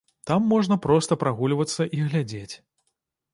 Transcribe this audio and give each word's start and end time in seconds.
Там 0.29 0.45
можна 0.53 0.77
проста 0.85 1.17
прагульвацца 1.25 1.87
і 1.99 2.01
глядзець. 2.07 2.55